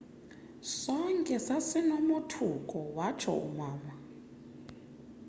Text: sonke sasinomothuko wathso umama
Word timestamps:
sonke 0.79 1.35
sasinomothuko 1.47 2.77
wathso 2.97 3.31
umama 3.49 3.91